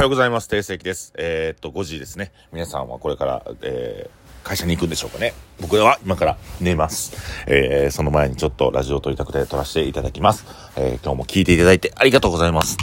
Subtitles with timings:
[0.00, 0.48] はようございます。
[0.48, 1.12] 定石です。
[1.18, 2.32] えー、っと、5時ですね。
[2.54, 5.34] 皆さんはこれから、えー、会社に行くんでしょうかね。
[5.60, 7.44] 僕は今から寝ます。
[7.46, 10.46] えー、その前にちょっとラジオ撮りたくて撮らせていただきます。
[10.74, 12.78] えー、今日も聞いていただいてありがとうございます。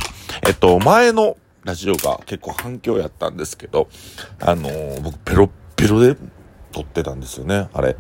[0.46, 3.90] えっと、前のラジオが結構反響やったんですけど、
[4.40, 6.16] あのー、僕ペロペロで
[6.72, 7.96] 撮ってたんですよね、あれ。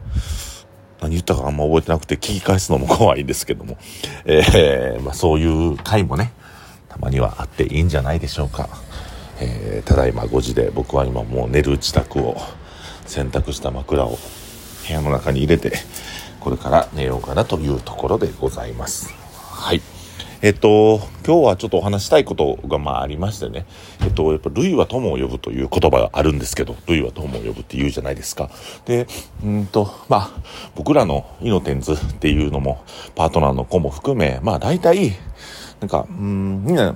[1.02, 3.80] 何言ったかあんま覚えてなくて聞き返すのも怖いんですけども。
[4.26, 6.34] えー、まあそういう回もね、
[6.88, 8.86] たまにはあっていいんじゃないでしょうか。
[9.40, 12.38] えー、ただいま5時で僕は今もう寝る自宅を
[13.06, 14.18] 洗濯した枕を
[14.88, 15.74] 部屋の中に入れて
[16.39, 19.14] これから寝ようかなというところでございます。
[19.52, 19.82] はい。
[20.42, 23.66] えっと、今日はちょっとお話したいことがまあありましてね。
[24.02, 28.52] えっと、やっぱ、類は友を呼ぶという言葉があるんですけど、類は友を呼ぶって言うじゃないですか。
[28.86, 29.08] で、
[29.44, 30.30] うんと、まあ、
[30.75, 32.83] 僕らのイノテンズっていうのも、
[33.16, 35.14] パートナーの子も含め、まあ大体、
[35.80, 36.95] なんか、うん、みんな、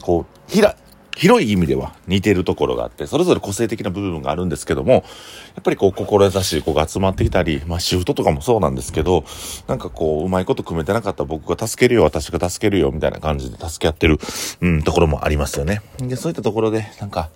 [0.00, 0.76] こう、ひら、
[1.16, 9.24] 広い意味では似てるところがあって、それぞれ個性的な部分があるんですけども、やっぱりこう、心優しい子が集まってきたり、まあ、シフトとかもそうなんですけど、
[9.66, 14.18] なんかこう、うまいこと組めてなかった僕が助けるよ、私が助けるよ、みたいな感じで助け合ってる、
[14.60, 15.80] うん、ところもありますよね。
[15.98, 17.30] で、そういったところで、なんか、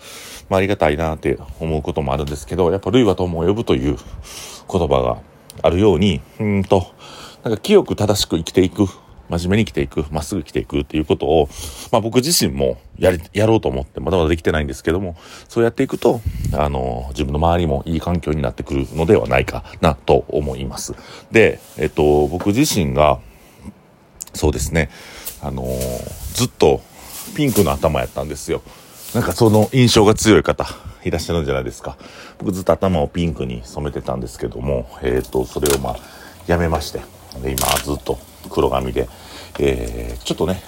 [0.50, 3.96] まあ、ありがたいなって思うこともあるんですけど、やっぱ、類は友を呼ぶという
[4.70, 5.16] 言葉が
[5.62, 6.86] あるように、うんと、
[7.44, 8.86] なんか清く正しく生きていく
[9.30, 11.48] 真面目に生きていく、まっすぐ生きていくっていうことを、
[11.92, 15.16] まあ僕自身もやり、やろうと思ってまだまだできてないんですけども、
[15.48, 16.20] そうやっていくと、
[16.52, 20.94] あの、自分の周りもいい環境になってくるのではないかなと思います。
[21.30, 23.20] で、えっと、僕自身が、
[24.34, 24.90] そうですね、
[25.42, 25.66] あの
[26.34, 26.82] ずっと
[27.34, 28.62] ピンクの頭やったんですよ。
[29.14, 30.66] なんかその印象が強い方、
[31.02, 31.96] いらっしゃるんじゃないですか。
[32.38, 35.96] 僕ずっと頭をピンクに染めてたんですけども、えっ、と、それをまあ、
[36.46, 37.00] やめまして、
[37.42, 38.18] で、今ずっと
[38.50, 39.08] 黒髪で、
[39.58, 40.62] えー、ちょっとね、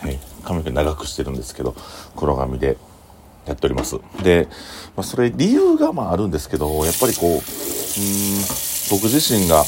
[0.45, 1.75] 髪の毛長くしてるんですけど、
[2.17, 2.77] 黒髪で
[3.47, 3.99] やっております。
[4.23, 4.49] で、
[4.97, 7.41] まあ、それ理由がまああるんですけど、やっぱりこう、うん、
[8.91, 9.65] 僕自身が、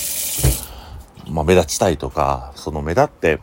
[1.31, 3.41] まあ、目立ちたいとか、その目立って、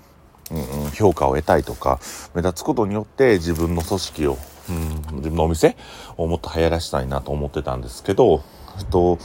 [0.51, 1.99] うん、評価を得たいとか、
[2.33, 4.37] 目立つことによって自分の組織を、
[4.69, 5.77] うん、自分のお店
[6.17, 8.43] をもっと流行らしたいなと思ってたんですけど、
[8.77, 9.17] えっと、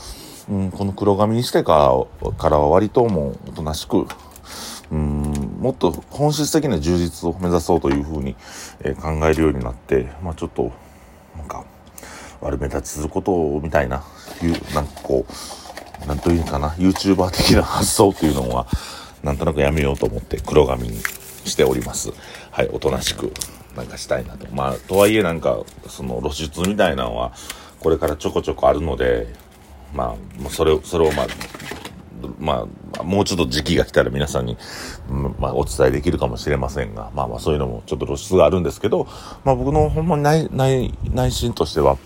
[0.49, 4.07] うん、この黒髪にしてからからは割ともうおとなしく、
[4.91, 5.26] うん
[5.67, 8.37] もっと本質的な充実を目指そうというふうに、
[8.79, 10.71] えー、考えるようになって、まあ、ちょっと
[11.35, 11.65] なんか
[12.39, 14.01] 悪目立ちすることみたいな
[14.41, 15.25] いうなんかこ
[16.05, 18.65] うなんというかな YouTuber 的な発想っていうのは
[19.23, 21.01] なんとなくやめようと思って黒髪に
[21.43, 22.13] しております。
[22.49, 23.33] はいおとなしく
[23.75, 24.47] なんかしたいなと。
[24.55, 27.33] まあとはいえなんかその露出みたいなのは
[27.81, 29.27] これからちょこちょこあるので
[29.93, 31.27] まあそれをそれをまあ
[32.39, 32.67] ま
[32.99, 34.57] あ、もうちょっと時期が来たら皆さんに、
[35.39, 39.07] まあ、お伝えできるかもしれませんが、まあまあそういうのもちょっと露出があるんですけど、
[39.43, 41.97] まあ僕のほんまに内内内心としては、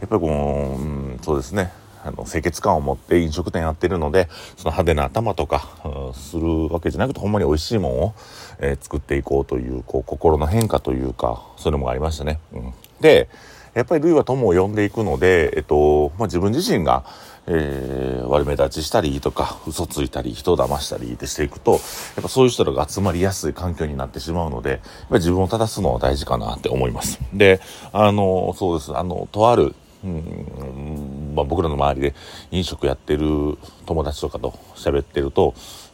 [0.00, 1.72] やっぱりこの、うん、そうですね、
[2.06, 8.14] あの、清潔感を持って飲食店やってるので、その派手な頭とか、するわけじゃなくて、ほんまに美味しいもんを、
[8.60, 12.38] えー、作っていこうという、こう、心の変化というか、そういうのもありましたね。
[12.52, 13.28] うん、で、
[13.76, 17.04] やっぱり類は友を呼んでいくので、えっと、まあ、自分自身が、
[17.46, 21.80] えー、悪目立ちしたりとか、嘘ついたり、人を騙したりってしていくと、やっ
[22.22, 27.20] ぱそういう人らが集まりやすい環境になってしまうので、やっぱり自分を正すのは大事かなって思います。
[27.34, 27.60] で、
[27.92, 28.96] あの、そうです。
[28.96, 32.14] あの、とある、うん、まあ、僕らの周りで
[32.52, 35.52] 飲食やってる友達とかと喋ってると、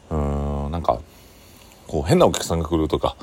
[0.09, 1.01] うん、なんか、
[1.89, 3.17] こう変なお客さんが来るとか、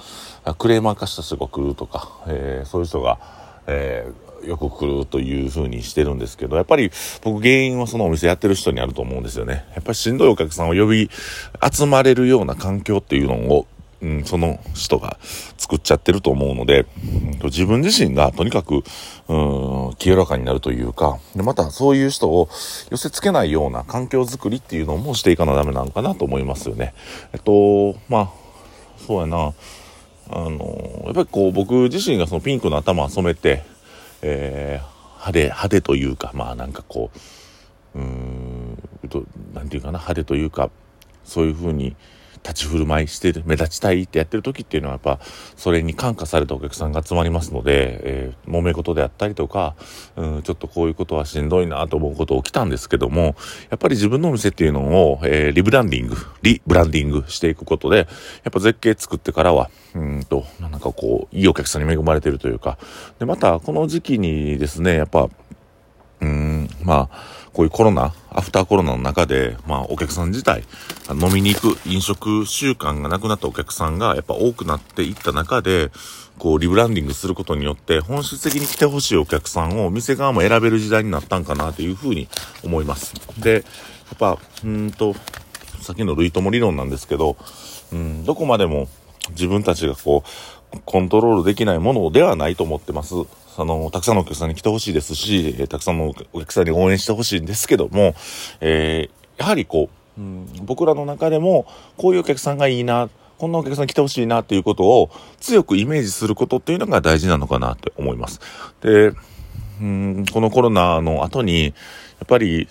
[0.58, 3.20] クレーマー化した人が来るとか、えー、そういう人が、
[3.66, 6.92] えーよく来るという風にしてるんですけど、やっぱり
[7.24, 9.66] 僕原因はそのお店やってる人にあると思うんですよね。
[9.74, 11.10] やっぱりしんどいお客さんを呼び
[11.72, 13.68] 集まれるような環境っていうのを、
[14.02, 15.18] うん、その人が
[15.58, 16.86] 作っちゃってると思うので、
[17.42, 18.84] うん、自分自身がとにかく、
[19.28, 22.48] うん、清らかになるというか、またそういう人を
[22.90, 26.94] 寄せ付けないような環境づくりっていうのもしていかなダメなのかなと思いますよね。
[27.34, 28.30] えっと、まあ、
[29.06, 29.54] そうやな。
[30.32, 33.64] あの、やっぱりこう僕自身がそのピンクの頭を染めて、
[34.22, 37.12] えー、派手、派手というか、まあなんかこ
[37.96, 38.78] う、うーん、
[39.54, 40.70] 何て言うかな、派手というか、
[41.24, 41.96] そういうふうに
[42.44, 45.20] 立ち振る舞いしてる、目立ちたいってやってる時っていうのはやっぱ、
[45.56, 49.76] それに感化されたお客さんが集まりますので、えー、揉め事であったりとか、
[50.16, 53.36] うん、ちょっとこういうことはしんどいなと思うこと起きたんですけども、
[53.70, 58.08] やっぱり自分のお店っていうのを、えー、リブランディング、リブランディングしていくことで、やっ
[58.52, 62.78] ぱ絶景作ってからは、うんと、なんかこう、いいお客さんに恵まれてるというか、
[63.20, 65.30] で、またこの時期にですね、やっぱ、
[66.22, 70.64] うん、まあ、こういうコロナ、アフターコロナの中で、まあ、お客さん自体、
[71.10, 75.92] 飲みに行く、飲食習慣がなくなったお客さんがやっぱ多くなっていった中で、
[76.38, 82.30] こう、リブランディングすることによって、本質的に来てほしいお客さんを店側も選べる時代になったんかなというふうに
[82.64, 83.14] 思います。
[83.40, 83.60] で、や
[84.16, 85.16] っぱ、うんと、
[85.82, 87.36] さっきの類友理論なんですけど、
[87.92, 88.88] うん、どこまでも
[89.32, 93.16] 自分たちがこう、コントロールできないものではないと思ってます。
[93.62, 98.16] あの、たくさんのお客さんに来てほしいですし、えー、たくさんのお客さんに応援してほしいんですけども、
[98.62, 101.66] えー、やはりこう、うん、僕らの中でも、
[101.98, 105.10] こういうお客さんがいいな、こんなお客さん来てほしいなっていうことを
[105.42, 108.40] 強くイメージすることっていうのが大事なのかなって思います。
[108.82, 109.12] で、
[109.82, 111.72] うん、このコロナの後に、や
[112.26, 112.68] っぱり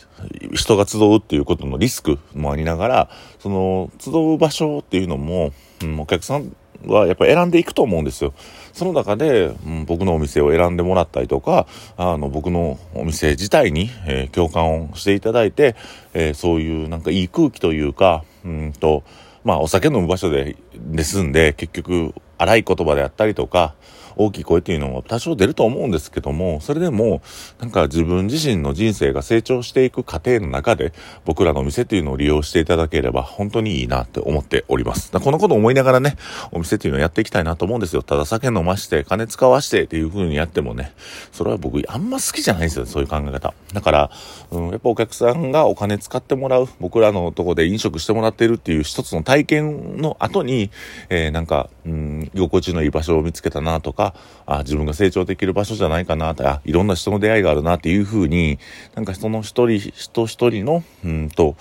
[0.55, 5.53] 人が集うっていうことのリスクもありながら、その集う場所っていうのも、
[5.83, 6.55] うん、お客さん
[6.87, 8.33] はやっぱ選んでいくと思うんですよ。
[8.73, 11.67] その中で、うん、僕のお店を選んでもらったりとか、
[11.97, 15.75] あの、僕のお店自体に、えー、共感をしていただいて、
[16.15, 19.03] えー、そういうなんかいい空気というか、うんと、
[19.45, 23.75] まあお酒飲む場所で、ですんで、結局、荒い言葉であったりとか、
[24.19, 27.23] 大きい声っていうのも多少出ると思うんですけども、それでも、
[27.61, 30.93] なんか自分自身の人生が成長していく過程の中で、
[31.25, 35.13] 僕らの店っていうのを利用していただければ、本当にいいなって思っております。
[35.13, 36.17] このこと思いながらね、
[36.51, 38.03] お店っていうのをやっていきたいなと思うんですよ。
[38.03, 40.93] ただ酒飲まして、金使わしてっていう風にやってもね、
[41.31, 43.55] それは僕あんま好きじゃないんですよ、そういう考え方。
[43.73, 44.11] だから、
[44.51, 50.71] うん、やっぱお客さんがお金使ってもらう、僕らのとこで飲食してもらってるっていう一つの体験の後に、
[51.09, 54.15] えー、なんか、うん、居心地のいい場所を見つけたなとか、
[54.47, 58.59] あ自分が成長できる場所じゃないかなと、あいろんな人の出会いがあるなっていうふうに、
[58.95, 61.57] なんかその一人、人一人の、うんと、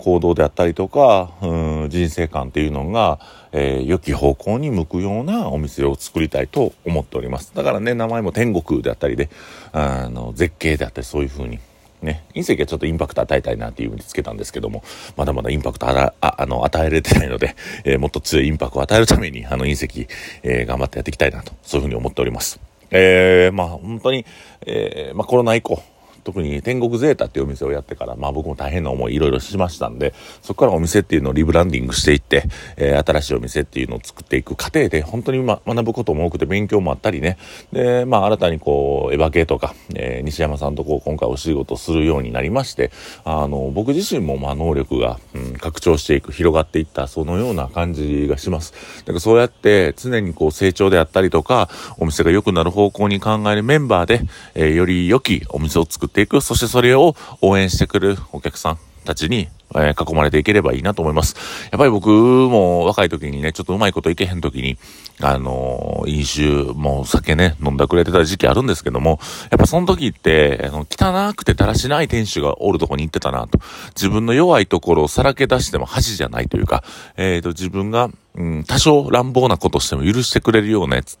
[0.00, 3.20] 行動であったりとか、うん、人生観っていうのが、
[3.52, 7.52] えー、良き方向に向くようなお店を作りたいと思っております。
[7.54, 9.28] だからね、名前も天国であったりで、
[9.72, 11.58] あの、絶景であったりそういうふうに、
[12.02, 14.82] ね、隕石はちょっとインパクト与えたいなっていうふうにつけたんですけども、
[15.16, 20.08] まだまだインパクトあら、ああの、与えれてないので、えー、もっと強いインパクトを与えるために、あの隕石、
[20.42, 22.60] えー、頑張ってやっていきたいなと、そういうふうに思っております。
[22.90, 24.26] えー、まあ本当に、
[24.66, 25.82] えー、まあコロナ以降、
[26.24, 30.12] 特に天国ゼータっていうお店をやってから、まあ僕も大変な思いいろいろしましたんで、
[30.42, 32.44] そこからお店っていうのをリブランディングしていって、
[32.76, 37.38] えー、新しいお店っていうのを作っていく過程で、本当に、ま、学ぶことも多くて勉強もあったりね、
[37.72, 42.90] で、まあ新たにこう、エヴァ系とか、えー、西山さんとこう、今回お仕事するようになりまして、
[43.24, 48.72] あの、僕自身もまあ能力が、うん、拡張していく、広がっていった、そのような感じがします。
[49.00, 51.68] だからそうやって常にこう成長であったりとか、
[51.98, 54.20] お店が良くなる方向に考えるメンバーで、
[54.54, 61.36] えー、より良きお店を作っていく、そしてそれを応援してくるお客さんたちに、えー、囲まれていければいいなと思います。
[61.70, 64.78] やっぱり僕も若い時にね、ちょっとうまいこといけへん時に、
[65.20, 69.20] あのー、飲酒、もう酒ね、飲んだくれてた時期あるんですけども、
[69.50, 73.60] やっぱその時って、あの、汚くてだらしない店主がおるとこに行ってたなと。
[73.94, 76.82] 自分の弱いところをさらけ出しても恥じゃないというか、
[77.16, 81.18] えっ、ー、と、自分が、うん、多少乱暴なことしても許してくれるようなやつ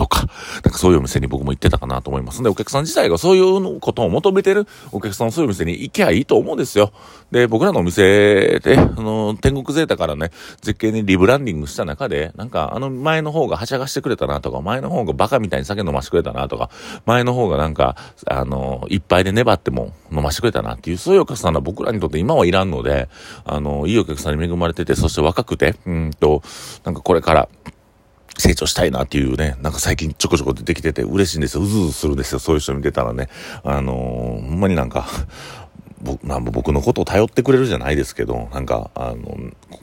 [0.00, 0.26] とか、
[0.64, 6.90] なんかそういうお店に僕も行ってたかなと思いますんで、お客さん自体がそういうことを求めてるお客さんそういうお店に行けばいいと思うんですよ。
[7.30, 10.30] で、僕らのお店で、あの、天国ゼータからね、
[10.62, 16.70] 絶景にリブランディングした中で、なんかあの前の方がはしゃがしてくれたなとか、前の方がバカみたいに酒飲ましてくれたなとか、
[17.04, 17.94] 前の方がなんか、
[18.26, 23.10] あの、いっぱいで粘っても飲ましてくれたなっていう、そういうお客さんは僕らにとって今はいらんので、
[23.44, 26.42] あの、いいお客さんに恵まれてて、そして若くて、うんと、
[26.84, 27.48] なんかこれから、
[28.38, 31.62] 成長したいなっていうね、なんか最近ちょこちょこ出てきてて嬉しいんですよ。
[31.62, 32.38] うずうずするんですよ。
[32.38, 33.28] そういう人見てたらね。
[33.64, 35.06] あのー、ほんまになんか、
[36.00, 39.36] 僕、まあ、僕のことを頼ってくれるじゃないですけど、なんか、あの、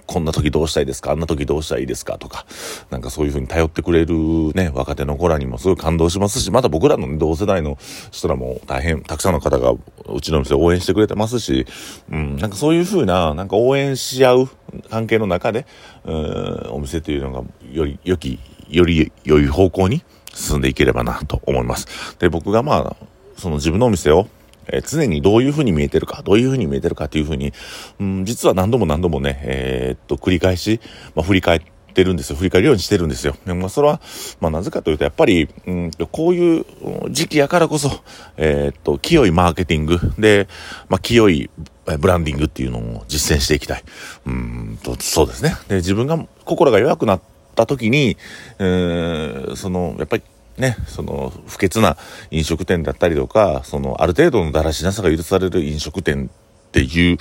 [0.05, 1.11] こんな時どうしたいですか？
[1.11, 2.17] あんな時どうしたらいいですか？
[2.17, 2.45] とか、
[2.89, 4.15] なんかそういう風に頼ってくれる
[4.53, 7.77] ね、若手の子らにもすごい感動しますし、また僕らの、ね、同世代の
[8.11, 9.79] 人らも大変、たくさんの方がう
[10.21, 11.65] ちの店を応援してくれてますし、
[12.11, 14.49] うん、なんかそういう風な、なんか応援し合う
[14.89, 15.65] 関係の中で、
[16.05, 22.17] うん、お店というのがより良き、より良い方向に進んでいければなと思います。
[22.19, 23.05] で、僕がまあ、
[23.37, 24.27] その自分のお店を
[24.69, 27.53] えー、常にどういう風に見えてるか、どういう風に見えてるかっていう風に、
[27.99, 30.79] うん、実は何度も何度もね、えー、っと、繰り返し、
[31.15, 31.61] まあ、振り返っ
[31.93, 32.35] てるんですよ。
[32.35, 33.35] 振り返るようにしてるんですよ。
[33.45, 34.01] まあ、それは、
[34.39, 36.65] まあ、なぜかというと、やっぱり、うん、こういう
[37.09, 37.89] 時期やからこそ、
[38.37, 40.47] えー、っと、清いマーケティングで、
[40.89, 41.49] まあ、清い
[41.97, 43.83] ブランディングっていうのを実践していきたい。
[44.25, 45.55] うんと、そうですね。
[45.69, 47.21] で、自分が心が弱くなっ
[47.55, 48.17] た時に、
[48.59, 50.23] えー、その、やっぱり、
[50.57, 51.97] ね、その、不潔な
[52.31, 56.29] 飲食店だったりとか、その、ある程度のだらしなさが許される飲食店
[56.67, 57.17] っていう、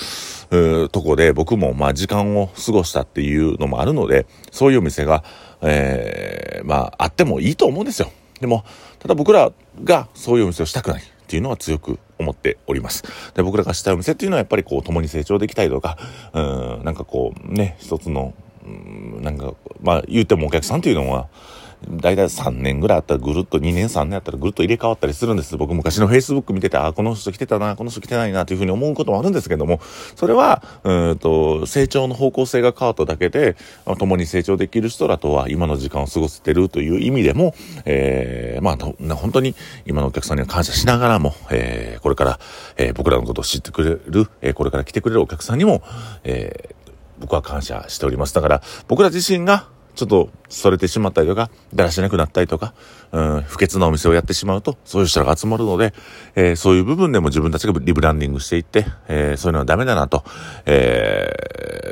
[0.50, 5.25] うとこで僕もまあ時間を過ごしたっていうのもあるので、そういうお店が、
[5.62, 8.11] えー、まああってもいいと思うんですよ。
[8.40, 8.64] でも、
[8.99, 9.52] ただ僕ら
[9.83, 13.05] がそういうお店をしたくないっていうのは強く思っております。
[13.35, 15.99] で、僕らがしたいお店っていうのはやっぱりこう、共に成長できたりとか、
[16.33, 21.28] うん、なんかこう、ね、一つの、うん、なんか、まあ、言うてもお客さんっていうのは、
[21.88, 25.57] 大体3年ぐらいあったらぐるっと2年3年あったらぐるっと入れ替わったりするんです。
[25.57, 29.81] 僕昔の Facebook 見てて、あ、この人来てたな、この人来てないなというふうに思うこともあるんですけども、
[30.16, 33.57] それは、うんと、成長の方向性が変わっただけで、
[33.99, 39.55] 共に成長できる人らとは今の時間を過ごせてるという意味でも、えー、まあ、本当に
[39.87, 42.40] 今のお客さんには感謝しながらも、えー、これから、
[42.76, 45.83] えー、僕らのことを知ってくれる、えー、これから来てくれるお客さんにも、
[46.25, 46.87] えー、
[47.21, 48.35] 僕は感謝しております。
[48.35, 52.75] だから、僕ら自身がちょっと、それてしまったりとか、だらしなくなったりとか、
[53.12, 55.95] うん、不潔なお店をやってしまうと、そういう人が集まるので、
[56.35, 60.23] えー、そういう部分でも自分たちがリブランディングしていって、えー、そういうのはダメだなと、
[60.67, 61.33] え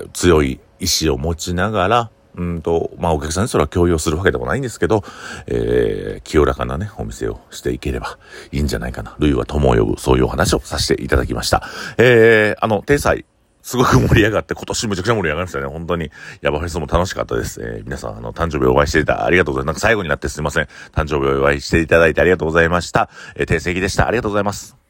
[0.05, 5.03] ー、強い意志を持ちながら、うんと、まあお客さんにそれは強要するわけでもないんですけど、
[5.47, 8.19] えー、清らかなね、お店をしていければ
[8.53, 9.15] いいんじゃないかな。
[9.19, 11.63] 類は友を呼ぶ、そういうお話をさせていただきました。
[11.97, 13.25] えー、あの、定裁、
[13.65, 15.67] すごく盛り上がって、今年めちゃくちゃ盛り上がりましたね。
[15.67, 16.11] 本当に。
[16.43, 17.63] ヤバフェスも楽しかったです。
[17.63, 19.73] えー、皆さん、あの、誕生日お会いしていたありがとうございます。
[19.73, 20.69] なんか最後になってすいません。
[20.93, 23.09] 誕生日お会いしていただいてありがとうございました。
[23.37, 24.07] えー、定石でした。
[24.07, 24.84] ありがとうございます。